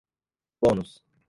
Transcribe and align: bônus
bônus 0.59 0.97